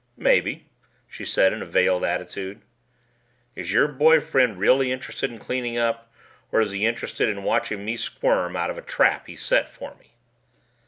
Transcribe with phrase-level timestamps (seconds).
[0.17, 0.65] "Maybe,"
[1.07, 2.63] she said in a veiled attitude.
[3.55, 6.11] "Is your boy friend really interested in cleaning up,
[6.51, 9.93] or is he interested in watching me squirm out of a trap he set for
[9.97, 10.15] me?"